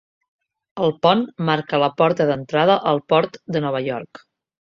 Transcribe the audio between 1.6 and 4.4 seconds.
la porta d'entrada al port de Nova York.